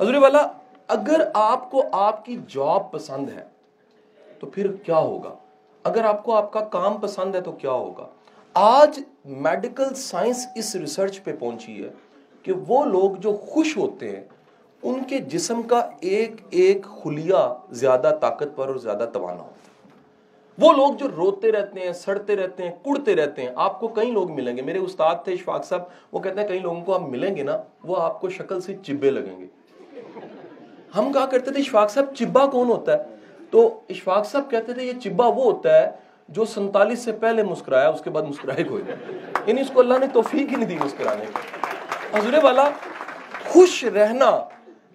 حضور 0.00 0.14
والا، 0.14 0.46
اگر 0.88 1.28
آپ 1.34 1.70
کو 1.70 1.82
آپ 1.92 2.24
کی 2.24 2.36
جاب 2.48 2.92
پسند 2.92 3.30
ہے، 3.30 3.44
تو 4.40 4.46
پھر 4.46 4.72
کیا 4.72 4.98
ہوگا؟ 4.98 5.34
اگر 5.82 6.04
آپ 6.04 6.24
کو 6.24 6.34
آپ 6.34 6.52
کا 6.52 6.60
کام 6.60 7.00
پسند 7.00 7.34
ہے، 7.34 7.40
تو 7.40 7.52
کیا 7.52 7.70
ہوگا؟ 7.70 8.06
آج 8.54 9.00
میڈیکل 9.24 9.94
سائنس 9.94 10.46
اس 10.54 10.76
ریسرچ 10.76 11.24
پہ 11.24 11.32
پہنچی 11.38 11.84
ہے 11.84 11.88
کہ 12.42 12.52
وہ 12.68 12.84
لوگ 12.84 13.10
جو 13.10 13.32
خوش 13.32 13.76
ہوتے 13.76 14.16
ہیں، 14.16 14.24
ان 14.82 15.04
کے 15.04 15.18
جسم 15.18 15.62
کا 15.62 15.88
ایک 16.00 16.32
ایک 16.50 16.86
خلیہ 17.02 17.54
زیادہ 17.70 18.18
طاقتور 18.20 18.68
اور 18.68 18.76
زیادہ 18.76 19.10
توانا 19.12 19.42
ہوتا 19.42 19.48
ہے۔ 19.48 19.90
وہ 20.58 20.72
لوگ 20.72 20.94
جو 20.94 21.08
روتے 21.16 21.52
رہتے 21.52 21.80
ہیں، 21.80 21.92
سڑتے 21.92 22.36
رہتے 22.36 22.62
ہیں، 22.62 22.72
کڑتے 22.84 23.16
رہتے 23.16 23.42
ہیں، 23.42 23.50
آپ 23.54 23.80
کو 23.80 23.88
کئی 23.88 24.10
لوگ 24.10 24.30
ملیں 24.30 24.56
گے۔ 24.56 24.62
میرے 24.62 24.78
استاد 24.78 25.14
تھے 25.24 25.32
اشفاق 25.32 25.64
صاحب، 25.64 25.82
وہ 26.12 26.20
کہتے 26.20 26.40
ہیں 26.40 26.48
کئی 26.48 26.58
لوگوں 26.58 26.84
کو 26.84 26.94
آپ 26.94 27.00
ملیں 27.00 27.36
گے 27.36 27.42
نا، 27.42 27.62
وہ 27.84 27.96
آپ 27.96 28.20
کو 28.20 28.28
شکل 28.28 28.60
سے 28.60 28.74
چبے 28.86 29.10
لگیں 29.10 29.40
گے۔ 29.40 29.46
ہم 30.98 31.12
کہا 31.12 31.26
کرتے 31.26 31.50
تھے 31.50 31.60
اشفاق 31.60 31.90
صاحب، 31.90 32.14
چبا 32.14 32.46
کون 32.46 32.68
ہوتا 32.68 32.92
ہے؟ 32.92 33.02
تو 33.50 33.80
اشفاق 33.88 34.26
صاحب 34.26 34.50
کہتے 34.50 34.72
تھے، 34.72 34.82
یہ 34.82 34.92
چبا 34.92 35.26
وہ 35.26 35.44
ہوتا 35.44 35.82
ہے 35.82 35.90
جو 36.28 36.44
سنتالیس 36.44 36.98
سے 36.98 37.12
پہلے 37.12 37.42
مسکرایا، 37.42 37.88
اس 37.88 38.00
کے 38.00 38.10
بعد 38.10 38.22
مسکرائے 38.22 38.64
کوئی 38.64 38.82
یعنی 39.46 39.60
اس 39.60 39.70
کو 39.74 39.80
اللہ 39.80 39.98
نے 39.98 40.06
توفیق 40.12 40.50
ہی 40.50 40.56
نہیں 40.56 40.68
دی 40.68 40.76
مسکرانے 40.84 41.24
کی۔ 41.24 41.38
حضور 42.18 42.42
والا، 42.42 42.68
خوش 43.48 43.84
رہنا 43.84 44.48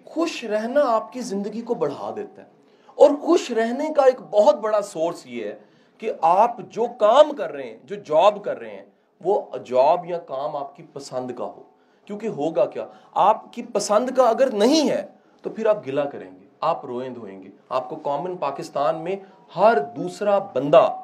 خوش 0.04 0.44
رہنا 0.44 0.80
آپ 0.84 1.12
کی 1.12 1.20
زندگی 1.20 1.60
کو 1.60 1.74
بڑھا 1.74 2.12
دیتا 2.16 2.42
ہے۔ 2.42 2.46
اور 2.94 3.10
خوش 3.10 3.50
رہنے 3.50 3.88
کا 3.96 4.02
ایک 4.02 4.20
بہت 4.30 4.54
بڑا 4.54 4.82
سورس 4.82 5.26
یہ 5.26 5.44
ہے 5.44 5.58
کہ 5.98 6.12
آپ 6.20 6.56
جو 6.68 6.86
کام 6.98 7.32
کر 7.32 7.52
رہے 7.52 7.62
ہیں، 7.62 7.76
جو 7.84 7.94
جاب 7.94 8.44
کر 8.44 8.58
رہے 8.58 8.70
ہیں، 8.70 8.84
وہ 9.24 9.42
جاب 9.64 10.06
یا 10.06 10.18
کام 10.18 10.56
آپ 10.56 10.76
کی 10.76 10.82
پسند 10.92 11.30
کا 11.38 11.44
ہو۔ 11.44 11.62
کیونکہ 12.04 12.26
ہوگا 12.26 12.66
کیا؟ 12.66 12.86
آپ 13.14 13.52
کی 13.52 13.62
پسند 13.62 14.10
کا 14.16 14.22
اگر 14.22 14.50
نہیں 14.52 14.90
ہے 14.90 15.06
تو 15.42 15.50
پھر 15.50 15.66
آپ 15.66 15.86
گلا 15.86 16.04
کریں 16.04 16.30
گے، 16.40 16.46
آپ 16.60 16.86
روئیں 16.86 17.10
دھوئیں 17.10 17.42
گے۔ 17.42 17.48
آپ 17.68 17.88
کو 17.88 17.96
کامن 17.96 18.36
پاکستان 18.36 18.96
میں 18.96 19.16
ہر 19.56 19.78
دوسرا 19.96 20.38
بندہ 20.38 20.94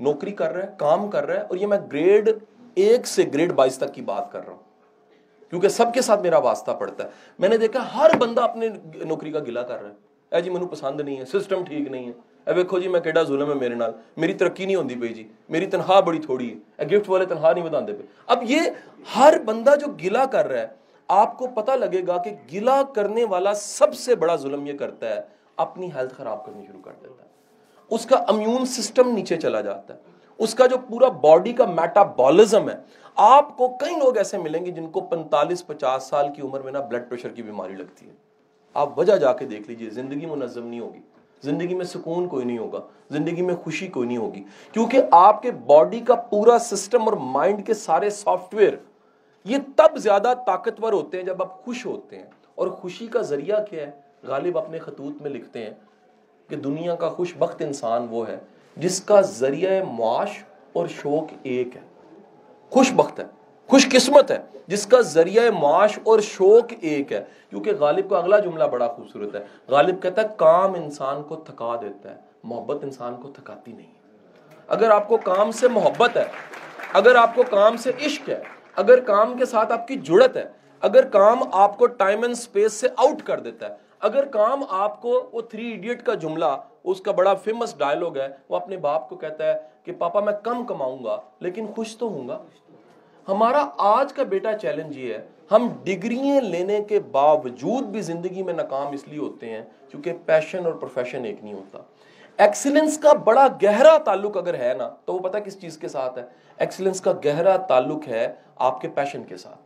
نوکری 0.00 0.32
کر 0.32 0.52
رہا 0.52 0.62
ہے، 0.62 0.68
کام 0.76 1.10
کر 1.10 1.26
رہا 1.26 1.34
ہے، 1.34 1.40
اور 1.40 1.56
یہ 1.56 1.66
میں 1.66 1.78
گریڈ 1.92 2.30
ایک 2.74 3.06
سے 3.06 3.24
گریڈ 3.34 3.52
بائیس 3.52 3.78
تک 3.78 3.94
کی 3.94 4.02
بات 4.02 4.32
کر 4.32 4.44
رہا 4.44 4.52
ہوں۔ 4.52 4.62
کیونکہ 5.50 5.68
سب 5.68 5.94
کے 5.94 6.02
ساتھ 6.02 6.22
میرا 6.22 6.38
واسطہ 6.38 6.70
پڑتا 6.70 7.04
ہے۔ 7.04 7.08
میں 7.38 7.48
نے 7.48 7.56
دیکھا 7.56 7.94
ہر 7.96 8.10
بندہ 8.18 8.40
اپنے 8.40 8.68
نوکری 9.04 9.32
کا 9.32 9.38
گلا 9.38 9.62
کر 9.62 9.82
رہا 9.82 9.90
ہے۔ 9.90 9.94
اے 10.34 10.40
جی 10.40 10.50
مینوں 10.50 10.68
پسند 10.68 11.00
نہیں 11.00 11.18
ہے 11.18 11.24
سسٹم 11.24 11.64
ٹھیک 11.64 11.88
نہیں 11.88 12.06
ہے۔ 12.06 12.12
اے 12.46 12.52
ویکھو 12.52 12.78
جی 12.78 12.88
میں 12.88 13.00
کیڑا 13.00 13.22
ظلم 13.22 13.48
ہے 13.48 13.54
میرے 13.54 13.74
نال۔ 13.74 13.90
میری 14.16 14.34
ترقی 14.34 14.64
نہیں 14.64 14.76
ہوندی 14.76 14.94
پئی 14.94 15.08
جی۔ 15.08 15.28
میری 15.48 15.66
تنخواہ 15.66 16.00
بڑی 16.00 16.18
تھوڑی 16.18 16.50
ہے۔ 16.50 16.84
اے 16.84 16.96
گفٹ 16.96 17.08
والے 17.08 17.26
تنخواہ 17.26 17.52
نہیں 17.52 17.64
وداندے 17.64 17.92
پے 17.92 18.02
اب 18.26 18.42
یہ 18.42 18.60
ہر 19.16 19.34
بندہ 19.44 19.74
جو 19.80 19.86
گلا 20.04 20.24
کر 20.24 20.48
رہا 20.48 20.60
ہے 20.60 20.66
آپ 21.08 21.38
کو 21.38 21.46
پتہ 21.46 21.72
لگے 21.72 22.06
گا 22.06 22.18
کہ 22.18 22.30
گلا 22.52 22.82
کرنے 22.82 23.24
والا 23.24 23.54
سب 23.54 23.94
سے 23.94 24.14
بڑا 24.14 24.36
ظلم 24.36 24.66
یہ 24.66 24.78
کرتا 24.78 25.08
ہے، 25.08 25.20
اپنی 25.56 25.90
ہیلتھ 25.94 26.14
خراب 26.14 26.46
کرنی 26.46 26.66
شروع 26.66 26.80
کر 26.82 26.92
دیتا 27.02 27.24
ہے۔ 27.24 27.28
اس 27.90 28.06
کا 28.06 28.16
امیون 28.16 28.66
سسٹم 28.66 29.10
نیچے 29.10 29.36
چلا 29.36 29.60
جاتا 29.60 29.94
ہے۔ 29.94 29.98
اس 30.38 30.54
کا 30.54 30.66
جو 30.66 30.76
پورا 30.88 31.08
باڈی 31.08 31.52
کا 31.52 31.64
میٹابولزم 31.66 32.70
ہے، 32.70 32.74
آپ 33.14 33.56
کو 33.56 33.68
کئی 33.68 33.94
لوگ 34.04 34.16
ایسے 34.16 34.38
ملیں 34.38 34.66
گے 34.66 34.70
جن 34.70 34.90
کو 34.90 35.00
پنتالیس، 35.00 35.66
پچاس 35.66 36.02
سال 36.02 36.26
کی 36.32 36.42
عمر 36.42 36.60
میں 36.60 36.72
نا 36.72 36.80
بلڈ 36.80 37.08
پریشر 37.08 37.28
کی 37.28 37.42
بیماری 37.42 37.72
لگتی 37.72 38.06
ہے۔ 38.06 38.14
آپ 38.74 38.98
وجہ 38.98 39.16
جا 39.16 39.32
کے 39.32 39.44
دیکھ 39.44 39.68
لیجیے، 39.68 39.90
زندگی 39.90 40.26
منظم 40.26 40.66
نہیں 40.66 40.80
ہوگی۔ 40.80 41.00
زندگی 41.42 41.74
میں 41.74 41.84
سکون 41.84 42.28
کوئی 42.28 42.44
نہیں 42.44 42.58
ہوگا۔ 42.58 42.80
زندگی 43.10 43.42
میں 43.42 43.56
خوشی 43.56 43.88
کوئی 43.88 44.08
نہیں 44.08 44.18
ہوگی۔ 44.18 44.44
کیونکہ 44.72 45.02
آپ 45.10 45.42
کے 45.42 45.50
باڈی 45.50 46.00
کا 46.00 46.14
پورا 46.14 46.58
سسٹم 46.58 47.02
اور 47.02 47.12
مائنڈ 47.12 47.66
کے 47.66 47.74
سارے 47.74 48.10
سافٹ 48.10 48.54
ویئر 48.54 48.74
یہ 49.44 49.56
تب 49.76 49.96
زیادہ 49.96 50.32
طاقتور 50.46 50.92
ہوتے 50.92 51.16
ہیں 51.16 51.24
جب 51.24 51.42
آپ 51.42 51.64
خوش 51.64 51.86
ہوتے 51.86 52.16
ہیں۔ 52.16 52.26
اور 52.54 52.68
خوشی 52.68 53.06
کا 53.06 53.20
ذریعہ 53.20 53.64
کیا 53.70 53.86
ہے؟ 53.86 53.90
غالب 54.22 54.58
اپنے 54.58 54.78
خطوط 54.78 55.22
میں 55.22 55.30
لکھتے 55.30 55.64
ہیں 55.64 55.70
کہ 56.48 56.56
دنیا 56.56 56.94
کا 56.94 57.08
خوش 57.08 57.34
بخت 57.38 57.62
انسان 57.62 58.06
وہ 58.10 58.28
ہے 58.28 58.38
جس 58.76 59.00
کا 59.00 59.20
ذریعہ 59.20 59.84
معاش 59.84 60.44
اور 60.72 60.86
شوق 60.86 61.32
ایک 61.42 61.76
ہے۔ 61.76 61.80
خوش 62.70 62.92
بخت 62.92 63.20
ہے، 63.20 63.24
خوش 63.68 63.88
قسمت 63.88 64.30
ہے، 64.30 64.38
جس 64.66 64.86
کا 64.86 65.00
ذریعہ 65.00 65.50
معاش 65.50 65.98
اور 66.04 66.20
شوق 66.20 66.72
ایک 66.80 67.12
ہے۔ 67.12 67.24
کیونکہ 67.50 67.72
غالب 67.80 68.10
کا 68.10 68.18
اگلا 68.18 68.38
جملہ 68.38 68.64
بڑا 68.64 68.88
خوبصورت 68.88 69.34
ہے۔ 69.34 69.44
غالب 69.68 70.02
کہتا 70.02 70.22
ہے، 70.22 70.26
کام 70.36 70.74
انسان 70.74 71.22
کو 71.22 71.36
تھکا 71.36 71.76
دیتا 71.80 72.10
ہے، 72.10 72.16
محبت 72.44 72.84
انسان 72.84 73.16
کو 73.22 73.30
تھکاتی 73.30 73.72
نہیں۔ 73.72 73.92
اگر 74.68 74.90
آپ 74.90 75.08
کو 75.08 75.16
کام 75.16 75.50
سے 75.50 75.68
محبت 75.68 76.16
ہے، 76.16 76.24
اگر 76.92 77.14
آپ 77.14 77.34
کو 77.34 77.42
کام 77.50 77.76
سے 77.76 77.92
عشق 78.06 78.28
ہے 78.28 78.42
اگر 78.76 79.00
کام 79.00 79.36
کے 79.38 79.44
ساتھ 79.44 79.72
آپ 79.72 79.86
کی 79.88 79.96
جڑت 79.96 80.36
ہے، 80.36 80.44
اگر 80.82 81.04
کام 81.08 81.42
آپ 81.52 81.78
کو 81.78 81.86
ٹائم 81.86 82.22
اینڈ 82.22 82.36
سپیس 82.36 82.72
سے 82.72 82.88
آؤٹ 82.96 83.22
کر 83.22 83.40
دیتا 83.40 83.68
ہے، 83.68 83.74
اگر 84.00 84.24
کام 84.24 84.62
آپ 84.68 85.00
کو 85.02 85.22
وہ 85.32 85.40
تھری 85.40 85.70
ایڈیٹ 85.70 86.02
کا 86.02 86.14
جملہ، 86.14 86.56
اس 86.84 87.00
کا 87.00 87.12
بڑا 87.12 87.34
فیمس 87.34 87.76
ڈائلوگ 87.78 88.18
ہے، 88.18 88.28
وہ 88.48 88.56
اپنے 88.56 88.76
باپ 88.76 89.08
کو 89.08 89.16
کہتا 89.16 89.46
ہے 89.46 89.54
کہ 89.84 89.92
پاپا 89.98 90.20
میں 90.20 90.32
کم 90.42 90.64
کماؤں 90.66 91.04
گا، 91.04 91.20
لیکن 91.40 91.66
خوش 91.76 91.96
تو 91.96 92.08
ہوں 92.08 92.28
گا۔ 92.28 92.38
ہمارا 93.28 93.68
آج 93.78 94.12
کا 94.12 94.22
بیٹا 94.22 94.52
چیلنج 94.58 94.98
یہ 94.98 95.14
ہے، 95.14 95.24
ہم 95.50 95.68
ڈگریاں 95.84 96.40
لینے 96.40 96.82
کے 96.88 97.00
باوجود 97.00 97.84
بھی 97.84 98.00
زندگی 98.00 98.42
میں 98.42 98.54
ناکام 98.54 98.92
اس 98.92 99.08
لیے 99.08 99.18
ہوتے 99.18 99.50
ہیں، 99.50 99.62
کیونکہ 99.90 100.12
پیشن 100.26 100.66
اور 100.66 100.72
پروفیشن 100.72 101.24
ایک 101.24 101.42
نہیں 101.42 101.54
ہوتا۔ 101.54 101.78
ایکسیلنس 102.36 102.98
کا 102.98 103.12
بڑا 103.12 103.46
گہرا 103.62 103.98
تعلق 103.98 104.36
اگر 104.36 104.54
ہے 104.54 104.74
نا، 104.74 104.90
تو 105.04 105.14
وہ 105.14 105.18
پتہ 105.18 105.38
کس 105.38 105.60
چیز 105.60 105.78
کے 105.78 105.88
ساتھ 105.88 106.18
ہے؟ 106.18 106.24
ایکسیلنس 106.56 107.00
کا 107.00 107.12
گہرا 107.24 107.56
تعلق 107.56 108.08
ہے 108.08 108.34
آپ 108.56 108.80
کے 108.80 108.88
پیشن 108.88 109.24
کے 109.24 109.36
ساتھ۔ 109.36 109.58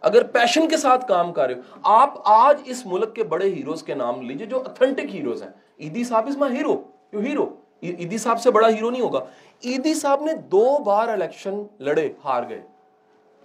اگر 0.00 0.22
پیشن 0.22 0.68
کے 0.68 0.76
ساتھ 0.76 1.08
کام 1.08 1.32
کر 1.32 1.46
رہے 1.46 1.54
ہو، 1.54 1.60
آپ 1.82 2.14
آج 2.24 2.60
اس 2.64 2.86
ملک 2.86 3.14
کے 3.14 3.24
بڑے 3.24 3.54
ہیروز 3.54 3.82
کے 3.82 3.94
نام 3.94 4.22
لیجیے 4.22 4.46
جو 4.46 4.60
اتھنٹک 4.60 5.14
ہیروز 5.14 5.42
ہیں۔ 5.42 5.50
ایدی 5.76 6.04
صاحب 6.04 6.26
is 6.26 6.36
my 6.36 6.56
hero 6.56 6.82
you 7.12 7.20
hero 7.20 7.54
Edhi 7.80 8.18
صاحب 8.18 8.40
سے 8.40 8.50
بڑا 8.50 8.68
ہیرو 8.68 8.90
نہیں 8.90 9.02
ہوگا۔ 9.02 9.24
ایدی 9.60 9.94
صاحب 9.94 10.22
نے 10.22 10.32
دو 10.32 10.78
بار 10.78 11.08
الیکشن 11.08 11.62
لڑے، 11.78 12.12
ہار 12.24 12.42
گئے۔ 12.48 12.62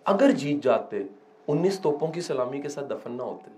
اگر 0.05 0.31
جیت 0.31 0.63
جاتے، 0.63 1.03
انیس 1.47 1.79
توپوں 1.79 2.07
کی 2.07 2.21
سلامی 2.21 2.61
کے 2.61 2.69
ساتھ 2.69 2.85
دفن 2.89 3.11
نہ 3.11 3.21
ہوتے۔ 3.21 3.51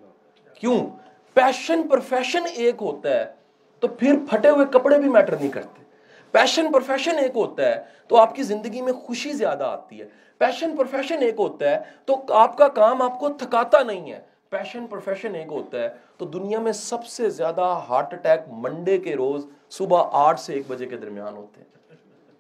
کیوں؟ 0.54 0.88
پیشن 1.34 1.88
پروفیشن 1.88 2.44
ایک 2.56 2.76
ہوتا 2.82 3.10
ہے۔ 3.10 3.39
تو 3.80 3.88
پھر 3.88 4.16
پھٹے 4.30 4.50
ہوئے 4.50 4.66
کپڑے 4.72 4.98
بھی 4.98 5.10
میٹر 5.10 5.36
نہیں 5.36 5.52
کرتے۔ 5.52 5.84
پیشن 6.32 6.72
پروفیشن 6.72 7.18
ایک 7.18 7.32
ہوتا 7.36 7.66
ہے 7.66 7.84
تو 8.08 8.18
آپ 8.18 8.36
کی 8.36 8.44
زندگی 8.44 8.82
میں 8.82 8.94
خوشی 8.94 9.32
زیادہ 9.32 9.64
آتی 9.64 10.02
ہے۔ 10.02 10.08
پیشن 10.38 10.78
پروفیشن 10.78 11.22
ایک 11.22 11.36
ہوتا 11.38 11.70
ہے 11.70 11.80
تو 12.06 12.22
آپ 12.30 12.58
کا 12.58 12.68
کام 12.68 13.02
آپ 13.02 13.20
کو 13.20 13.30
تھکاتا 13.30 13.84
نہیں 13.84 14.12
ہے۔ 14.12 14.20
پیشن 14.50 14.88
پروفیشن 14.88 15.36
ایک 15.36 15.48
ہوتا 15.48 15.80
ہے 15.80 15.90
تو 16.18 16.26
دنیا 16.26 16.60
میں 16.60 16.72
سب 16.72 17.06
سے 17.06 17.30
زیادہ 17.30 17.80
ہارٹ 17.90 18.14
اٹیک 18.14 18.40
منڈے 18.52 18.98
کے 18.98 19.16
روز 19.16 19.46
صبح 19.70 20.04
آٹھ 20.12 20.40
سے 20.40 20.54
ایک 20.54 20.64
بجے 20.68 20.86
کے 20.86 20.98
درمیان 20.98 21.38
ہوتے 21.38 21.62
ہیں۔ 21.62 21.96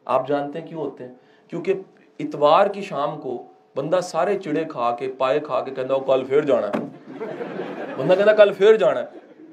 آپ 0.06 0.28
جانتے 0.28 0.60
ہیں 0.60 0.68
کیوں 0.68 0.82
ہوتے 0.82 1.08
ہیں؟ 1.08 1.14
کیونکہ 1.48 1.74
اتوار 2.20 2.68
کی 2.68 2.82
شام 2.82 3.22
کو 3.22 3.44
بندہ 3.76 4.00
سارے 4.04 4.40
چڑے 4.40 4.64
کھا 4.64 4.96
کے، 4.96 5.12
پائے 5.18 5.40
کھا 5.40 5.62
کے 5.62 5.72
کہتا 5.72 5.94
کل 6.06 6.26
پھر 6.26 6.42
جانا 6.42 6.68
ہے۔ 6.68 6.86
بندہ 7.98 8.14
کہتا 8.14 8.34
کل 8.34 8.54
پھر 8.54 8.76
جانا 8.78 9.00
ہے۔ 9.00 9.06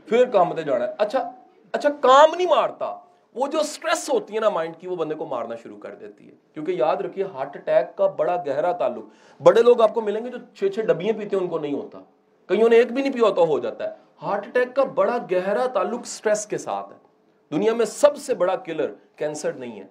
پھر 0.06 0.24
کام 0.24 0.54
تے 0.54 0.62
جانا 0.62 0.86
ہے۔ 0.86 0.92
اچھا 0.98 1.30
اچھا 1.76 1.88
کام 2.00 2.34
نہیں 2.34 2.46
مارتا۔ 2.46 2.96
وہ 3.34 3.46
جو 3.46 3.62
سٹریس 3.62 4.10
ہوتی 4.10 4.34
ہے 4.34 4.40
نا 4.40 4.48
مائنڈ 4.48 4.76
کی، 4.76 4.86
وہ 4.86 4.96
بندے 4.96 5.14
کو 5.14 5.26
مارنا 5.26 5.54
شروع 5.62 5.78
کر 5.78 5.94
دیتی 5.94 6.28
ہے۔ 6.28 6.34
کیونکہ 6.54 6.72
یاد 6.72 6.96
رکھیے 6.96 7.24
ہارٹ 7.24 7.56
اٹیک 7.56 7.96
کا 7.96 8.06
بڑا 8.06 8.36
گہرا 8.46 8.72
تعلق۔ 8.72 9.04
بڑے 9.42 9.62
لوگ 9.62 9.80
آپ 9.80 9.94
کو 9.94 10.00
ملیں 10.00 10.24
گے 10.24 10.30
جو 10.30 10.38
چھ 10.54 10.74
چھ 10.74 10.80
ڈبیاں 10.80 11.12
پیتے 11.18 11.36
ہیں، 11.36 11.42
ان 11.42 11.48
کو 11.48 11.58
نہیں 11.58 11.74
ہوتا۔ 11.74 11.98
کئیوں 12.46 12.68
نے 12.68 12.76
ایک 12.76 12.92
بھی 12.92 13.02
نہیں 13.02 13.12
پیا 13.12 13.28
ہوتا 13.28 13.42
ہو 13.42 13.58
جاتا 13.58 13.84
ہے۔ 13.84 13.94
ہارٹ 14.22 14.46
اٹیک 14.46 14.76
کا 14.76 14.84
بڑا 14.84 15.18
گہرا 15.32 15.66
تعلق 15.66 16.06
سٹریس 16.06 16.46
کے 16.46 16.58
ساتھ 16.58 16.92
ہے۔ 16.92 16.96
دنیا 17.56 17.74
میں 17.74 17.86
سب 17.86 18.16
سے 18.16 18.34
بڑا 18.34 18.56
کلر 18.56 18.92
کینسر 19.16 19.52
نہیں 19.52 19.80
ہے۔ 19.80 19.84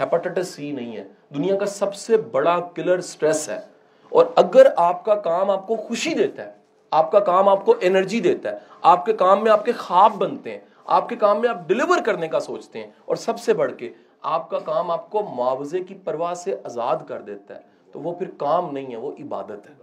ہیپاٹائٹس 0.00 0.48
سی 0.48 0.72
نہیں 0.72 0.96
ہے۔ 0.96 1.04
دنیا 1.34 1.56
کا 1.56 1.66
سب 1.66 1.94
سے 1.94 2.16
بڑا 2.16 2.60
کلر 2.74 3.00
سٹریس 3.00 3.48
ہے۔ 3.48 3.60
اور 4.08 4.26
اگر 4.36 4.66
آپ 4.76 5.04
کا 5.04 5.14
کام 5.14 5.50
آپ 5.50 5.66
کو 5.66 5.76
خوشی 5.76 6.14
دیتا 6.14 6.46
ہے، 6.46 6.52
آپ 6.90 7.12
کا 7.12 7.20
کام 7.20 7.48
آپ 7.48 7.64
کو 7.64 7.74
انرجی 7.80 8.20
دیتا 8.20 8.52
ہے، 8.52 8.58
آپ 8.82 9.06
کے 9.06 9.12
کام 9.12 9.42
میں 9.42 9.52
آپ 9.52 9.64
کے 9.64 9.72
خواب 9.72 10.14
بنتے 10.14 10.50
ہیں 10.50 10.58
آپ 10.84 11.08
کے 11.08 11.16
کام 11.16 11.40
میں 11.40 11.48
آپ 11.48 11.68
ڈلیور 11.68 11.98
کرنے 12.06 12.28
کا 12.28 12.40
سوچتے 12.40 12.78
ہیں 12.78 12.90
اور 13.04 13.16
سب 13.16 13.40
سے 13.40 13.54
بڑھ 13.54 13.72
کے 13.76 13.92
آپ 14.22 14.50
کا 14.50 14.58
کام 14.58 14.90
آپ 14.90 15.10
کو 15.10 15.22
معاوضے 15.36 15.84
کی 15.84 15.94
پرواہ 15.94 16.34
سے 16.34 16.56
آزاد 16.64 16.96
کر 17.08 17.20
دیتا 17.20 17.54
ہے، 17.54 17.60
تو 17.92 18.00
وہ 18.00 18.14
پھر 18.14 18.30
کام 18.38 18.70
نہیں 18.70 18.90
ہے، 18.90 18.96
وہ 18.96 19.12
عبادت 19.12 19.70
ہے۔ 19.70 19.74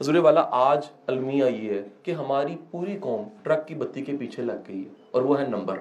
حضور 0.00 0.14
والا، 0.14 0.48
آج 0.50 0.86
المیہ 1.06 1.44
یہ 1.44 1.74
ہے 1.74 1.82
کہ 2.02 2.10
ہماری 2.10 2.56
پوری 2.70 2.98
قوم 3.00 3.22
ٹرک 3.42 3.68
کی 3.68 3.74
بتی 3.74 4.02
کے 4.02 4.12
پیچھے 4.16 4.42
لگ 4.42 4.62
گئی 4.68 4.84
ہے 4.84 4.88
اور 5.10 5.22
وہ 5.22 5.40
ہے 5.40 5.46
نمبر۔ 5.46 5.78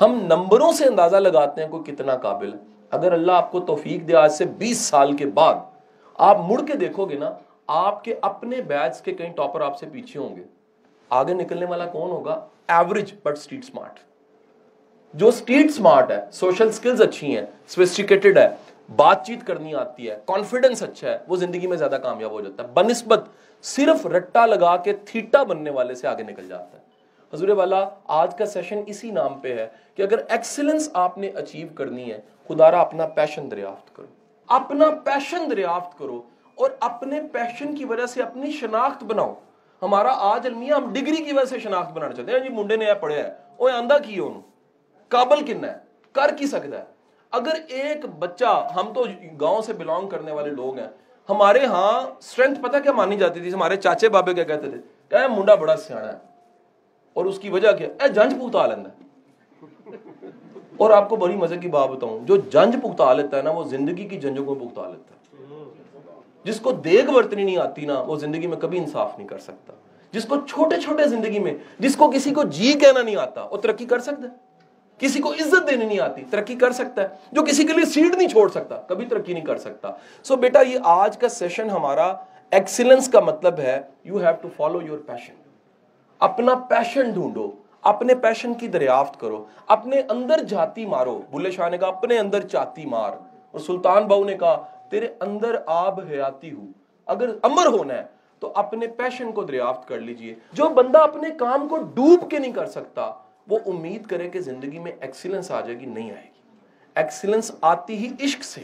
ہم 0.00 0.20
نمبروں 0.22 0.72
سے 0.72 0.84
اندازہ 0.84 1.16
لگاتے 1.16 1.62
ہیں 1.62 1.68
کوئی 1.68 1.92
کتنا 1.92 2.16
قابل 2.16 2.52
ہے۔ 2.54 2.58
اگر 2.90 3.12
اللہ 3.12 3.32
آپ 3.32 3.52
کو 3.52 3.60
توفیق 3.60 4.08
دے 4.08 4.14
آج 4.14 4.32
سے 4.32 4.44
بیس 4.44 4.78
سال 4.78 5.16
کے 5.16 5.26
بعد، 5.26 5.54
آپ 6.14 6.36
مڑ 6.40 6.60
کے 6.66 6.72
دیکھو 6.72 7.06
گے 7.06 7.14
نا، 7.14 7.30
آپ 7.66 8.04
کے 8.04 8.14
اپنے 8.22 8.62
بیچ 8.62 9.02
کے 9.02 9.12
کئی 9.12 9.28
ٹاپر 9.28 9.60
آپ 9.60 9.78
سے 9.78 9.86
پیچھے 9.92 10.20
ہوں 10.20 10.36
گے۔ 10.36 10.42
آگے 11.10 11.34
نکلنے 11.34 11.66
والا 11.66 11.86
کون 11.86 12.10
ہوگا؟ 12.10 12.40
ایوریج 12.68 13.12
بٹ 13.22 13.36
اسٹریٹ 13.36 13.64
اسمارٹ 13.64 13.98
جو 15.14 15.28
اسٹریٹ 15.28 15.68
اسمارٹ 15.68 16.10
ہے 16.10 16.20
سوشل 16.32 16.72
سکلز 16.72 17.02
اچھی 17.02 17.36
ہیں 17.36 17.44
سوفسٹیکیٹڈ 17.68 18.38
ہے 18.38 18.48
بات 18.96 19.24
چیت 19.26 19.46
کرنی 19.46 19.74
آتی 19.74 20.08
ہے 20.10 20.16
کانفیڈنس 20.26 20.82
اچھا 20.82 21.08
ہے، 21.08 21.18
وہ 21.28 21.36
زندگی 21.36 21.66
میں 21.66 21.76
زیادہ 21.76 21.98
کامیاب 22.02 22.30
ہو 22.30 22.40
جاتا 22.40 22.62
ہے. 22.62 22.68
بنسبت 22.74 23.24
صرف 23.64 24.06
رٹا 24.06 24.44
لگا 24.46 24.76
کے 24.76 24.92
تھیٹا 25.04 25.42
بننے 25.42 25.70
والے 25.70 25.94
سے 25.94 26.08
آگے 26.08 26.22
نکل 26.22 26.48
جاتا 26.48 26.76
ہے. 26.76 26.82
حضور 27.32 27.48
والا، 27.48 27.84
آج 28.06 28.36
کا 28.36 28.46
سیشن 28.46 28.82
اسی 28.86 29.10
نام 29.10 29.38
پہ 29.40 29.54
ہے 29.54 29.66
کہ 29.94 30.02
اگر 30.02 30.18
ایکسلنس 30.28 30.88
آپ 30.94 31.18
نے 31.18 31.28
اچیو 31.28 31.66
کرنی 31.74 32.10
ہے 32.12 32.20
خدا 32.48 32.70
را 32.70 32.80
اپنا 32.80 33.06
پیشن 33.06 33.50
دریافت 33.50 33.94
کرو. 33.96 34.06
اپنا 34.48 34.90
پیشن 35.04 35.50
دریافت 35.50 35.98
کرو 35.98 36.20
اور 36.54 36.70
اپنے 36.80 37.20
پیشن 37.32 37.74
کی 37.74 37.84
وجہ 37.84 38.06
سے 38.06 38.22
اپنی 38.22 38.50
شناخت 38.50 39.04
بناؤ. 39.04 39.34
ہمارا 39.82 40.12
آج 40.12 40.46
المیہ 40.46 40.72
ہم 40.72 40.92
ڈگری 40.92 41.16
کی 41.16 41.32
وجہ 41.32 41.44
سے 41.44 41.58
شناخت 41.58 41.92
بنانا 41.92 42.14
چاہتے 42.14 42.32
ہیں۔ 42.32 42.38
ہاں 42.38 42.48
جی 42.48 42.54
منڈے 42.54 42.76
نے 42.76 42.94
پڑھے 42.94 43.22
ہے۔ 43.22 43.34
وہ 43.58 43.70
آندہ 43.70 43.96
کی 44.04 44.14
انہوں 44.14 44.42
قابل 45.08 45.44
کن 45.44 45.64
ہے؟ 45.64 45.74
کر 46.12 46.34
کی 46.38 46.46
سکتا 46.46 46.78
ہے؟ 46.78 46.84
اگر 47.30 47.52
ایک 47.68 48.06
بچہ، 48.18 48.68
ہم 48.76 48.92
تو 48.92 49.04
گاؤں 49.40 49.62
سے 49.62 49.72
بلانگ 49.72 50.08
کرنے 50.08 50.32
والے 50.32 50.50
لوگ 50.50 50.78
ہیں۔ 50.78 50.88
ہمارے 51.28 51.64
ہاں 51.66 52.20
سٹرینتھ 52.20 52.60
پتہ 52.60 52.76
کیا 52.82 52.92
مانی 52.92 53.16
جاتی 53.16 53.40
تھی؟ 53.40 53.52
ہمارے 53.52 53.76
چاچے 53.76 54.08
بابے 54.08 54.34
کیا 54.34 54.44
کہتے 54.44 54.70
تھے؟ 54.70 54.78
کہ 55.08 55.16
منڈا 55.36 55.54
بڑا 55.54 55.76
سیاح 55.76 56.00
ہے۔ 56.00 56.18
اور 57.12 57.24
اس 57.24 57.38
کی 57.38 57.50
وجہ 57.50 57.72
کیا؟ 57.72 57.88
اے، 58.02 58.08
جنج 58.08 58.34
پوتا 58.40 58.66
لینا 58.66 58.88
ہے 58.88 59.04
اور 60.76 60.90
آپ 60.90 61.08
کو 61.08 61.16
بڑی 61.16 61.36
مزے 61.36 61.56
کی 61.56 61.68
بات 61.68 61.88
بتاؤں۔ 61.88 62.18
جو 62.26 62.36
جنج 62.36 62.76
پکتا 62.82 63.12
لیتا 63.12 63.36
ہے 63.36 63.42
نا، 63.42 63.50
وہ 63.50 63.64
زندگی 63.64 64.08
کی 64.08 64.20
جنجوں 64.20 64.44
کو 64.44 64.54
پکتا 64.54 64.88
لیتا 64.88 65.14
ہے۔ 65.14 65.17
جس 66.48 66.60
کو 66.60 66.72
دیگ 66.72 67.10
برتنی 67.10 67.42
نہیں 67.42 67.56
آتی 67.56 67.86
نا، 67.86 68.00
وہ 68.00 68.16
زندگی 68.16 68.46
میں 68.46 68.56
کبھی 68.56 68.78
انصاف 68.78 69.18
نہیں 69.18 69.28
کر 69.28 69.38
سکتا۔ 69.38 69.72
جس 70.12 70.24
کو 70.24 70.36
چھوٹے 70.48 70.80
چھوٹے 70.80 71.04
زندگی 71.04 71.38
میں، 71.38 71.54
جس 71.78 71.96
کو 71.96 72.10
کسی 72.10 72.30
کو 72.30 72.42
جی 72.42 72.72
کہنا 72.72 73.02
نہیں 73.02 73.16
آتا، 73.16 73.42
وہ 73.42 73.56
ترقی 73.56 73.84
کر 73.84 73.98
سکتا 73.98 74.22
ہے۔ 74.22 74.48
کسی 74.98 75.20
کو 75.22 75.32
عزت 75.32 75.70
دینی 75.70 75.84
نہیں 75.84 76.00
آتی، 76.00 76.22
ترقی 76.30 76.54
کر 76.54 76.72
سکتا 76.72 77.02
ہے۔ 77.02 77.08
جو 77.32 77.42
کسی 77.42 77.66
کے 77.66 77.72
لیے 77.72 77.84
سیٹ 77.84 78.14
نہیں 78.14 78.28
چھوڑ 78.28 78.50
سکتا، 78.50 78.76
کبھی 78.76 79.06
ترقی 79.06 79.32
نہیں 79.32 79.44
کر 79.44 79.58
سکتا۔ 79.58 79.88
سو 80.22 80.34
so 80.34 80.40
بیٹا، 80.40 80.60
یہ 80.60 80.78
آج 80.84 81.18
کا 81.18 81.28
سیشن 81.28 81.70
ہمارا 81.70 82.12
ایکسیلنس 82.50 83.08
کا 83.08 83.20
مطلب 83.20 83.58
ہے 83.58 83.80
you 84.04 84.18
have 84.18 84.34
to 84.42 84.48
follow 84.56 84.82
your 84.82 84.98
passion 84.98 85.34
اپنا 86.18 86.54
پیشن 86.54 87.10
ڈھونڈو، 87.10 87.50
اپنے 87.82 88.14
پیشن 88.14 88.54
کی 88.54 88.68
دریافت 88.68 89.20
کرو۔ 89.20 89.44
اپنے 89.66 90.02
اندر 90.08 90.42
جاتی 90.44 90.86
مارو۔ 90.86 91.20
بلے 91.30 91.50
شاہ 91.50 91.68
نے 91.68 91.78
کہا، 91.78 91.88
اپنے 91.88 92.18
اندر 92.18 92.40
چاتی 92.40 92.84
مار۔ 92.84 93.12
اور 93.50 93.58
سلطان 93.58 94.06
باؤ 94.06 94.24
نے 94.24 94.36
کہا 94.36 94.64
تیرے 94.90 95.08
اندر 95.20 95.56
آب 95.66 96.00
حیاتی 96.00 96.52
ہو۔ 96.52 96.66
اگر 97.06 97.30
امر 97.42 97.66
ہونا 97.66 97.94
ہے 97.94 98.04
تو 98.38 98.52
اپنے 98.54 98.86
پیشن 98.86 99.32
کو 99.32 99.42
دریافت 99.42 99.88
کر 99.88 100.00
لیجیے۔ 100.00 100.34
جو 100.52 100.68
بندہ 100.68 100.98
اپنے 100.98 101.28
کام 101.38 101.68
کو 101.68 101.76
ڈوب 101.76 102.30
کے 102.30 102.38
نہیں 102.38 102.52
کر 102.52 102.66
سکتا، 102.66 103.12
وہ 103.48 103.58
امید 103.66 104.06
کرے 104.06 104.28
کہ 104.28 104.40
زندگی 104.40 104.78
میں 104.78 104.92
ایکسیلنس 105.00 105.50
آ 105.50 105.60
جائے 105.60 105.80
گی، 105.80 105.86
نہیں 105.86 106.10
آئے 106.10 106.24
گی۔ 106.24 106.40
ایکسیلنس 106.94 107.52
آتی 107.60 107.96
ہی 107.96 108.24
عشق 108.24 108.44
سے 108.44 108.60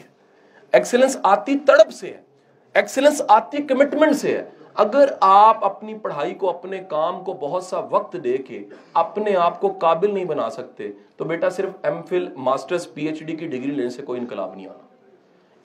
ایکسیلنس 0.73 1.17
آتی 1.23 1.59
تڑپ 1.59 1.91
سے 1.91 2.07
ہے۔ 2.07 2.21
ایکسیلنس 2.75 3.23
آتی 3.29 3.63
کمٹمنٹ 3.63 4.17
سے 4.17 4.39
ہے۔ 4.39 4.45
اگر 4.75 5.09
آپ 5.21 5.65
اپنی 5.65 5.95
پڑھائی 5.99 6.35
کو، 6.35 6.51
اپنے 6.51 6.79
کام 6.89 7.25
کو 7.25 7.33
بہت 7.33 7.65
سا 7.65 7.79
وقت 7.79 8.17
دے 8.25 8.37
کے 8.37 8.65
اپنے 8.95 9.37
آپ 9.37 9.61
کو 9.61 9.69
قابل 9.69 10.15
نہیں 10.15 10.25
بنا 10.25 10.51
سکتے، 10.51 10.89
تو 11.17 11.25
بیٹا 11.25 11.51
صرف 11.51 11.71
M 11.83 12.03
Phil 12.03 12.29
masters 12.37 12.95
P 12.95 13.07
H 13.07 13.21
D 13.21 13.37
کی 13.37 13.47
ڈگری 13.47 13.71
لینے 13.71 13.91
سے 13.91 14.03
کوئی 14.03 14.21
انقلاب 14.21 14.55
نہیں 14.55 14.67
آنا۔ 14.67 14.84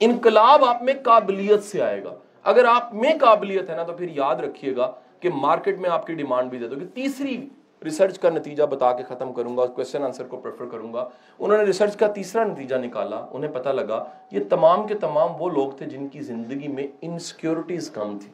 انقلاب 0.00 0.64
آپ 0.64 0.82
میں 0.82 0.94
قابلیت 1.04 1.64
سے 1.64 1.82
آئے 1.82 2.04
گا۔ 2.04 2.14
اگر 2.42 2.64
آپ 2.64 2.94
میں 2.94 3.12
قابلیت 3.20 3.70
ہے 3.70 3.76
نا 3.76 3.82
تو 3.82 3.92
پھر 3.92 4.06
یاد 4.10 4.36
رکھیے 4.36 4.76
گا 4.76 4.92
کہ 5.20 5.30
مارکیٹ 5.34 5.78
میں 5.78 5.90
آپ 5.90 6.06
کی 6.06 6.14
ڈیمانڈ 6.14 6.50
بھی 6.50 6.58
دے 6.58 6.68
دو 6.68 6.74
کہ 6.74 6.86
تیسری 6.94 7.48
ریسرچ 7.84 8.18
کا 8.18 8.30
نتیجہ 8.30 8.64
بتا 8.64 8.92
کے 8.92 9.02
ختم 9.08 9.32
کروں 9.32 9.56
گا 9.56 9.66
کوشچن 9.66 10.02
آنسر 10.02 10.26
کو 10.26 10.36
پریفر 10.36 10.64
کروں 10.72 10.94
گا۔ 10.94 11.08
انہوں 11.38 11.58
نے 11.58 11.64
ریسرچ 11.64 11.96
کا 11.96 12.06
تیسرا 12.06 12.44
نتیجہ 12.44 12.76
نکالا، 12.76 13.26
انہیں 13.30 13.52
پتا 13.52 13.72
لگا 13.72 14.04
یہ 14.30 14.40
تمام 14.48 14.86
کے 14.86 14.94
تمام 14.94 15.30
وہ 15.38 15.50
لوگ 15.50 15.70
تھے 15.70 15.86
جن 15.86 16.08
کی 16.08 16.20
زندگی 16.20 16.68
میں 16.68 16.86
انسیکیورٹیز 17.00 17.90
کم 17.90 18.18
تھی۔ 18.18 18.32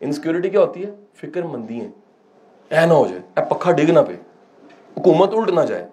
انسیکیورٹی 0.00 0.50
کیا 0.50 0.60
ہوتی 0.60 0.86
ہے؟ 0.86 0.90
فکر 1.14 1.42
مندی 1.42 1.80
ہیں۔ 1.80 1.90
اے 2.68 2.86
نہ 2.86 2.92
ہو 2.92 3.06
جائے، 3.06 3.22
اے 3.36 3.54
پکھا 3.54 3.70
ڈگ 3.70 3.90
نہ 3.90 4.00
پہ 4.08 4.12
حکومت 4.96 5.34
الٹ 5.34 5.48
نہ 5.48 5.60
جائے۔ 5.60 5.88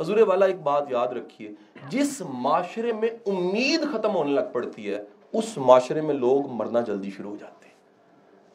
حضور 0.00 0.18
والا 0.18 0.46
ایک 0.46 0.62
بات 0.62 0.90
یاد 0.90 1.08
رکھیے، 1.08 1.50
جس 1.88 2.22
معاشرے 2.28 2.92
میں 2.92 3.08
امید 3.26 3.80
ختم 3.92 4.14
ہونے 4.14 4.30
لگ 4.30 4.40
پڑتی 4.52 4.90
ہے، 4.90 5.02
اس 5.32 5.58
معاشرے 5.58 6.00
میں 6.00 6.14
لوگ 6.14 6.42
مرنا 6.46 6.80
جلدی 6.80 7.10
شروع 7.10 7.30
ہو 7.30 7.36
جاتے 7.36 7.66
ہیں۔ 7.66 7.74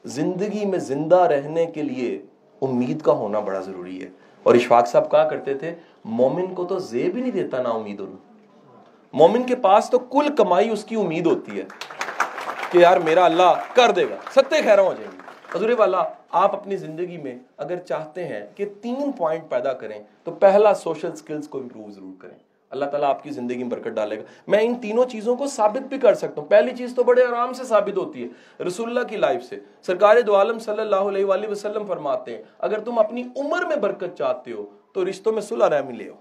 زندگی 0.06 0.66
میں 0.66 0.80
زندہ 0.80 1.16
رہنے 1.16 1.66
کے 1.66 1.84
لیے 1.84 2.22
امید 2.62 3.02
کا 3.02 3.12
ہونا 3.12 3.40
بڑا 3.40 3.60
ضروری 3.60 4.04
ہے۔ 4.04 4.10
اور 4.44 4.56
اشفاق 4.56 4.88
صاحب 4.88 5.12
کہا 5.12 5.30
کرتے 5.30 5.54
تھے، 5.54 5.76
مومن 6.06 6.56
کو 6.56 6.66
تو 6.66 6.80
زیب 6.80 7.16
ہی 7.16 7.22
نہیں 7.22 7.32
دیتا 7.32 7.62
نا 7.62 7.70
امید 7.70 8.00
ہونا 8.00 8.16
مومن 9.14 9.44
کے 9.44 9.56
پاس 9.56 9.90
تو 9.90 10.00
کل 10.00 10.36
کمائی 10.38 10.70
اس 10.70 10.84
کی 10.84 10.96
امید 10.96 11.26
ہوتی 11.26 11.58
ہے 11.58 11.64
کہ 12.72 12.78
یار 12.78 12.98
میرا 12.98 13.26
اللہ 13.26 13.54
کر 13.74 13.92
دے 13.92 14.10
گا 14.10 14.16
ستے 14.32 14.62
خیروں 14.62 14.86
ہو 14.86 14.94
جائیں 14.94 15.12
گے۔ 15.12 15.29
حضور 15.56 15.70
والا، 15.78 16.04
آپ 16.30 16.56
اپنی 16.56 16.76
زندگی 16.76 17.18
میں 17.18 17.36
اگر 17.58 17.76
چاہتے 17.76 18.26
ہیں 18.26 18.46
کہ 18.56 18.66
تین 18.82 19.12
پوائنٹ 19.12 19.50
پیدا 19.50 19.74
کریں، 19.74 20.04
تو 20.24 20.32
پہلا 20.32 20.74
سوشل 20.74 21.16
سکلز 21.16 21.48
کو 21.48 21.58
امپروو 21.58 21.92
ضرور 21.92 22.22
کریں۔ 22.22 22.38
اللہ 22.70 22.86
تعالیٰ 22.86 23.10
آپ 23.10 23.24
کی 23.24 23.30
زندگی 23.30 23.58
میں 23.58 23.70
برکت 23.70 23.88
ڈالے 23.88 24.18
گا۔ 24.18 24.24
میں 24.48 24.60
ان 24.62 24.76
تینوں 24.76 25.06
چیزوں 25.06 25.36
کو 25.36 25.48
ثابت 25.48 25.88
بھی 25.88 25.98
کر 25.98 26.14
سکتا 26.14 26.42
ہوں۔ 26.42 26.50
پہلی 26.50 26.76
چیز 26.76 26.96
تو 26.96 27.04
بڑے 27.04 27.24
آرام 27.24 27.54
سے 27.54 27.64
ثابت 27.64 27.98
ہوتی 27.98 28.24
ہے 28.24 28.64
رسول 28.64 28.90
اللہ 28.90 29.08
کی 29.08 29.18
لائف 29.18 29.44
سے۔ 29.44 29.60
سرکار 29.82 30.22
دو 30.22 30.36
عالم 30.36 30.60
صلی 30.60 30.82
اللہ 30.82 30.96
علیہ 30.96 31.26
وآلہ 31.26 31.48
وسلم 31.48 31.86
فرماتے 31.86 32.36
ہیں، 32.36 32.44
اگر 32.60 32.80
تم 32.80 33.00
اپنی 33.00 33.24
عمر 33.38 33.66
میں 33.66 33.76
برکت 33.76 34.18
چاہتے 34.18 34.52
ہو، 34.52 34.66
تو 34.94 35.06
رشتوں 35.06 35.34
میں 35.34 35.42
صلح 35.42 35.70
رحمی 35.70 35.94
لے 35.94 36.10
ہو 36.10 36.16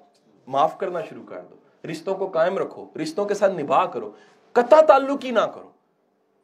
معاف 0.46 0.78
کرنا 0.78 1.00
شروع 1.00 1.24
کر 1.26 1.40
دو۔ 1.50 1.88
رشتوں 1.90 2.14
کو 2.14 2.26
قائم 2.26 2.58
رکھو، 2.58 2.86
رشتوں 3.02 3.24
کے 3.24 3.34
ساتھ 3.34 3.52
نبھا 3.52 3.86
کرو۔ 3.86 4.10
قطع 4.52 4.80
تعلقی 4.80 5.30
نہ 5.30 5.40
کرو۔ 5.40 5.77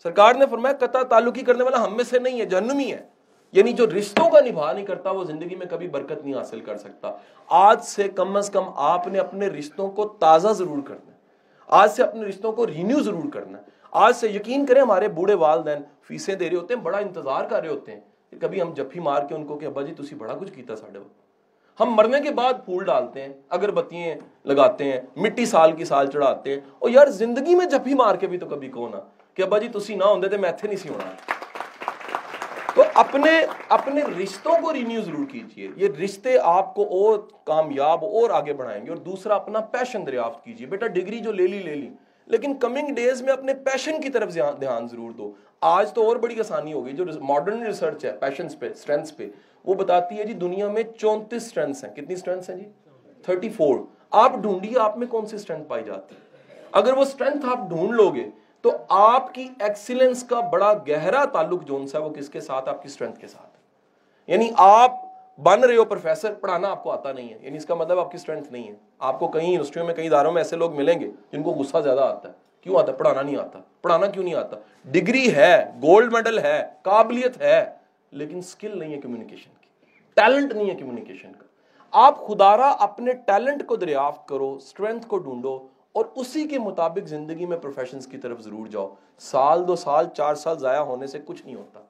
سرکار 0.04 0.34
نے 0.34 0.46
فرمایا 0.46 0.86
قطع 0.86 1.02
تعلقی 1.02 1.42
کرنے 1.42 1.62
والا 1.62 1.84
ہم 1.84 1.96
میں 1.96 2.04
سے 2.04 2.18
نہیں 2.18 2.40
ہے 2.40 2.44
جہنمی 2.44 2.92
ہے۔ 2.92 3.06
یعنی 3.52 3.72
جو 3.72 3.86
رشتوں 3.86 4.30
کا 4.30 4.40
نبھا 4.40 4.72
نہیں 4.72 4.86
کرتا، 4.86 5.10
وہ 5.10 5.24
زندگی 5.24 5.54
میں 5.54 5.66
کبھی 5.70 5.88
برکت 5.88 6.24
نہیں 6.24 6.34
حاصل 6.34 6.60
کر 6.60 6.76
سکتا۔ 6.76 7.12
آج 7.46 7.84
سے 7.84 8.08
کم 8.08 8.36
از 8.36 8.50
کم 8.50 8.62
آپ 8.74 9.06
نے 9.06 9.18
اپنے 9.18 9.46
رشتوں 9.46 9.90
کو 9.90 10.08
تازہ 10.08 10.48
ضرور 10.48 10.78
کرنا 10.86 11.12
ہے۔ 11.12 11.16
آج 11.66 11.90
سے 11.90 12.02
اپنے 12.02 12.22
رشتوں 12.22 12.52
کو 12.52 12.66
رینیو 12.66 13.00
ضرور 13.00 13.32
کرنا 13.32 13.58
ہے۔ 13.58 13.62
آج 13.90 14.16
سے 14.16 14.28
یقین 14.28 14.66
کریں 14.66 14.82
ہمارے 14.82 15.08
بوڑھے 15.08 15.34
والدین 15.34 15.82
فیسیں 16.02 16.34
دے 16.34 16.50
رہے 16.50 16.56
ہوتے 16.56 16.74
ہیں، 16.74 16.80
بڑا 16.80 16.98
انتظار 16.98 17.44
کر 17.44 17.60
رہے 17.60 17.68
ہوتے 17.68 17.92
ہیں۔ 17.92 18.00
کبھی 18.40 18.62
ہم 18.62 18.72
جب 18.74 18.86
مار 18.96 19.22
کے 19.28 19.34
ان 19.34 19.46
کو 19.46 19.56
کہ 19.56 19.66
ابا 19.66 19.82
جی 19.82 19.94
تسی 19.94 20.14
بڑا 20.14 20.34
کچھ 20.34 20.52
کیتا 20.52 20.76
ساڑھے 20.76 20.98
ہم 21.80 21.94
مرنے 21.94 22.20
کے 22.20 22.30
بعد 22.30 22.52
پھول 22.64 22.84
ڈالتے 22.84 23.22
ہیں 23.22 23.32
اگر 23.48 23.70
بتیاں 23.70 24.14
لگاتے 24.44 24.84
ہیں، 24.84 25.00
مٹی 25.16 25.46
سال 25.46 25.72
کی 25.72 25.84
سال 25.84 26.10
چڑھاتے 26.10 26.54
ہیں۔ 26.54 26.60
اور 26.78 26.90
یار 26.90 27.06
زندگی 27.06 27.54
میں 27.54 27.66
جب 27.66 27.82
مار 27.86 28.14
کے 28.14 28.26
بھی 28.26 28.38
تو 28.38 28.46
کبھی 28.46 28.68
کہو 28.68 28.88
نا 28.88 29.00
کہ 29.36 29.42
ابا 29.42 29.58
جی 29.58 29.68
تسی 29.68 29.94
نہ 29.94 30.04
ہوندے 30.04 30.28
تھے 30.28 30.36
میں 30.36 30.48
ایتھے 30.50 30.68
نہیں 30.68 30.78
سی 30.78 30.88
ہونا 30.88 31.12
تو 32.74 32.82
اپنے 32.94 33.30
اپنے 33.68 34.02
رشتوں 34.18 34.52
کو 34.62 34.72
رینیو 34.72 35.00
ضرور 35.00 35.24
کیجیے 35.26 35.68
یہ 35.76 35.88
رشتے 36.04 36.38
آپ 36.42 36.74
کو 36.74 36.82
اور 36.90 37.18
کامیاب 37.44 38.04
اور 38.04 38.30
آگے 38.30 38.52
بڑھائیں 38.52 38.84
گے 38.86 38.90
اور 38.90 38.98
دوسرا 38.98 39.34
اپنا 39.34 39.60
پیشن 39.72 40.06
دریافت 40.06 40.44
کیجیے 40.44 40.66
بیٹا 40.66 40.86
ڈگری 40.86 41.18
جو 41.18 41.32
لے 41.32 41.46
لی 41.46 41.58
لے 41.58 41.74
لی 41.74 41.88
لیکن 42.30 42.54
کمنگ 42.58 42.94
ڈیز 42.94 43.22
میں 43.22 43.32
اپنے 43.32 43.54
پیشن 43.54 44.00
کی 44.00 44.08
طرف 44.08 44.34
دھیان 44.34 44.88
ضرور 44.88 45.10
دو 45.10 45.32
آج 45.62 45.92
تو 45.92 46.06
اور 46.06 46.16
بڑی 46.16 46.40
آسانی 46.40 46.72
ہو 46.72 46.84
گئی 46.86 46.92
جو 46.92 47.04
ماڈرن 47.20 47.62
ریسرچ 47.62 48.04
ہے 48.04 48.12
پیشنز 48.20 48.58
پہ 48.58 48.72
سٹرینس 48.72 49.16
پہ 49.16 49.28
وہ 49.64 49.74
بتاتی 49.74 50.18
ہے 50.18 50.24
جی 50.24 50.32
دنیا 50.32 50.68
میں 50.68 50.82
چونتیس 50.98 51.48
سٹرینس 51.48 51.84
ہیں 51.84 51.94
کتنی 51.94 52.16
سٹرینس 52.16 52.50
ہیں 52.50 52.56
جی 52.56 52.68
تھرٹی 53.24 53.48
فور 53.48 53.78
آپ 54.10 54.36
ڈھونڈیے 54.42 54.78
آپ 54.80 54.98
میں 54.98 55.06
کون 55.06 55.26
سی 55.26 55.38
سٹرینس 55.38 55.68
پائی 55.68 55.84
جاتی 55.84 56.14
ہے 56.14 56.62
اگر 56.72 56.92
وہ 56.92 57.04
سٹرینتھ 57.04 57.46
آپ 57.46 57.68
ڈھونڈ 57.68 57.90
لو 57.90 58.08
گے 58.14 58.28
تو 58.64 58.76
آپ 58.88 59.34
کی 59.34 59.48
ایکسیلنس 59.60 60.22
کا 60.22 60.40
بڑا 60.40 60.72
گہرا 60.88 61.24
تعلق 61.24 61.64
جون 61.64 61.86
سا 61.86 61.98
ہے 61.98 62.04
وہ 62.04 62.10
کس 62.10 62.28
کے 62.28 62.40
ساتھ 62.40 62.68
آپ 62.68 62.82
کی 62.82 62.88
سٹرینتھ 62.88 63.20
کے 63.20 63.26
ساتھ 63.26 63.56
یعنی 64.26 64.50
آپ 64.56 64.90
بن 65.42 65.60
رہے 65.60 65.76
ہو 65.76 65.84
پروفیسر 65.84 66.34
پڑھانا 66.34 66.70
آپ 66.70 66.82
کو 66.82 66.90
آتا 66.90 67.12
نہیں 67.12 67.28
ہے۔ 67.28 67.38
یعنی 67.40 67.56
اس 67.56 67.66
کا 67.66 67.74
مطلب 67.74 67.98
آپ 67.98 68.12
کی 68.12 68.18
سٹرینتھ 68.18 68.52
نہیں 68.52 68.68
ہے۔ 68.68 68.74
آپ 68.98 69.18
کو 69.18 69.28
کہیں 69.28 69.44
یونیورسٹیوں 69.44 69.86
میں 69.86 69.94
کئی 69.94 70.06
اداروں 70.06 70.32
میں 70.32 70.40
ایسے 70.40 70.56
لوگ 70.56 70.76
ملیں 70.76 71.00
گے 71.00 71.10
جن 71.32 71.42
کو 71.42 71.50
غصہ 71.50 71.78
زیادہ 71.78 72.00
آتا 72.00 72.28
ہے۔ 72.28 72.34
کیوں 72.60 72.78
آتا 72.78 72.92
ہے؟ 72.92 72.96
پڑھانا 72.96 73.22
نہیں 73.22 73.36
آتا۔ 73.36 73.58
پڑھانا 73.82 74.06
کیوں 74.06 74.24
نہیں 74.24 74.34
آتا؟ 74.34 74.56
ڈگری 74.84 75.34
ہے 75.34 75.64
گولڈ 75.82 76.12
میڈل 76.12 76.38
ہے، 76.38 76.68
قابلیت 76.82 77.40
ہے، 77.40 77.64
لیکن 78.10 78.42
سکل 78.42 78.78
نہیں 78.78 78.94
ہے 78.94 79.00
کمیونیکیشن 79.00 79.50
کی۔ 79.60 79.68
ٹیلنٹ 80.14 80.52
نہیں 80.52 80.70
ہے 80.70 80.74
کمیونیکیشن 80.74 81.32
کا۔ 81.32 81.44
آپ 81.90 82.26
خدارہ 82.26 82.72
اپنے 82.78 83.12
ٹیلنٹ 83.12 83.66
کو 83.66 83.76
دریافت 83.76 84.28
کرو 84.28 84.58
سٹرینتھ 84.58 85.06
کو 85.06 85.18
ڈھونڈو 85.18 85.66
اور 85.94 86.04
اسی 86.14 86.48
کے 86.48 86.58
مطابق 86.58 87.06
زندگی 87.06 87.46
میں 87.46 87.56
پروفیشنز 87.56 88.06
کی 88.06 88.18
طرف 88.18 88.40
ضرور 88.40 88.66
جاؤ۔ 88.66 88.94
سال 89.18 89.68
دو 89.68 89.76
سال، 89.76 90.08
چار 90.08 90.34
سال 90.34 90.58
ضائع 90.58 90.80
ہونے 90.80 91.06
سے 91.06 91.18
کچھ 91.26 91.46
نہیں 91.46 91.54
ہوتا۔ 91.54 91.80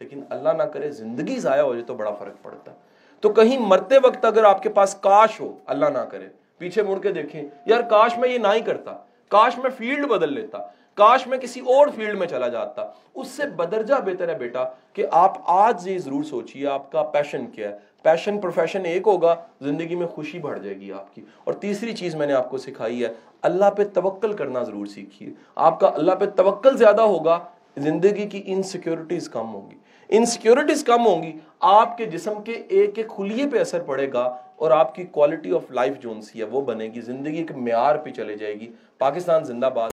لیکن 0.00 0.22
اللہ 0.30 0.48
نہ 0.48 0.62
کرے 0.62 0.90
زندگی 0.90 1.36
ضائع 1.38 1.62
ہو 1.62 1.74
جائے 1.74 1.84
تو 1.84 1.94
بڑا 1.94 2.10
فرق 2.10 2.42
پڑتا 2.42 2.72
ہے۔ 2.72 2.76
تو 3.20 3.28
کہیں 3.28 3.58
مرتے 3.58 3.98
وقت 3.98 4.24
اگر 4.24 4.44
آپ 4.44 4.62
کے 4.62 4.68
پاس 4.68 4.94
کاش 4.94 5.40
ہو، 5.40 5.56
اللہ 5.66 5.86
نہ 5.86 5.98
کرے۔ 5.98 6.28
پیچھے 6.58 6.82
مڑ 6.82 6.98
کے 6.98 7.12
دیکھیں، 7.12 7.42
یار 7.66 7.80
کاش 7.80 8.18
میں 8.18 8.28
یہ 8.28 8.38
نہ 8.38 8.48
ہی 8.54 8.60
کرتا۔ 8.60 8.98
کاش 9.28 9.58
میں 9.58 9.70
فیلڈ 9.70 10.06
بدل 10.06 10.32
لیتا، 10.32 10.58
کاش 10.94 11.26
میں 11.26 11.38
کسی 11.38 11.60
اور 11.60 11.86
فیلڈ 11.96 12.18
میں 12.18 12.26
چلا 12.26 12.48
جاتا۔ 12.48 12.86
اس 13.14 13.28
سے 13.28 13.42
بدرجہ 13.46 13.94
بہتر 13.94 14.28
ہے 14.28 14.34
بیٹا 14.34 14.64
کہ 14.92 15.06
آپ 15.12 15.36
آج 15.44 15.88
یہ 15.88 15.98
ضرور 15.98 16.24
سوچئے، 16.24 16.66
آپ 16.66 16.92
کا 16.92 17.02
پیشن 17.02 17.46
کیا 17.46 17.68
ہے؟ 17.68 17.76
پیشن 18.02 18.40
پروفیشن 18.40 18.84
ایک 18.84 19.02
ہوگا، 19.06 19.34
زندگی 19.60 19.94
میں 19.94 20.06
خوشی 20.06 20.38
بڑھ 20.38 20.58
جائے 20.58 20.76
گی 20.76 20.92
آپ 20.92 21.14
کی۔ 21.14 21.22
اور 21.44 21.54
تیسری 21.54 21.92
چیز 21.92 22.14
میں 22.14 22.26
نے 22.26 22.32
آپ 22.32 22.50
کو 22.50 22.58
سکھائی 22.58 23.04
ہے، 23.04 23.08
اللہ 23.42 23.70
پہ 23.76 23.84
توکل 23.84 24.32
کرنا 24.32 24.62
ضرور 24.62 24.86
سیکھیے۔ 24.86 25.30
آپ 25.54 25.80
کا 25.80 25.90
اللہ 25.94 26.12
پہ 26.12 26.24
توکل 26.26 26.76
زیادہ 26.76 27.02
ہوگا، 27.02 27.38
زندگی 27.76 28.26
کی 28.26 28.42
انسیکیورٹیز 28.46 29.28
کم 29.28 29.54
ہوں 29.54 29.70
گی۔ 29.70 29.76
انسیکیورٹیز 30.08 30.84
کم 30.84 31.06
ہوں 31.06 31.22
گی، 31.22 31.32
آپ 31.60 31.98
کے 31.98 32.04
جسم 32.04 32.42
کے 32.44 32.52
ایک 32.52 32.90
ایک 32.96 33.08
خلیے 33.08 33.46
پہ 33.52 33.58
اثر 33.58 33.82
پڑے 33.82 34.12
گا۔ 34.12 34.36
اور 34.58 34.70
آپ 34.70 34.94
کی 34.94 35.04
کوالٹی 35.04 35.52
آف 35.52 35.70
لائف 35.70 35.98
جو 36.00 36.10
ہے 36.38 36.44
وہ 36.44 36.60
بنے 36.60 36.84
گی، 36.84 37.00
زندگی 37.00 37.36
ایک 37.36 37.52
معیار 37.52 37.96
پہ 37.96 38.10
چلے 38.10 38.36
جائے 38.36 38.54
گی، 38.60 38.70
پاکستان 38.98 39.44
زندہ 39.44 39.70
باد 39.74 39.90